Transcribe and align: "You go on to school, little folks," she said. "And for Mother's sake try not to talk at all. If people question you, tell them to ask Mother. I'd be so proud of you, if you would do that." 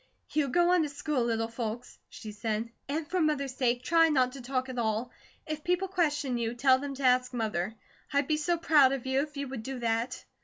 "You 0.31 0.47
go 0.47 0.71
on 0.71 0.81
to 0.81 0.89
school, 0.89 1.23
little 1.25 1.47
folks," 1.47 1.99
she 2.09 2.31
said. 2.31 2.71
"And 2.89 3.07
for 3.07 3.21
Mother's 3.21 3.53
sake 3.53 3.83
try 3.83 4.09
not 4.09 4.31
to 4.31 4.41
talk 4.41 4.67
at 4.67 4.79
all. 4.79 5.11
If 5.45 5.63
people 5.63 5.87
question 5.89 6.39
you, 6.39 6.55
tell 6.55 6.79
them 6.79 6.95
to 6.95 7.03
ask 7.03 7.35
Mother. 7.35 7.75
I'd 8.11 8.25
be 8.27 8.37
so 8.37 8.57
proud 8.57 8.93
of 8.93 9.05
you, 9.05 9.21
if 9.21 9.37
you 9.37 9.47
would 9.49 9.61
do 9.61 9.77
that." 9.77 10.25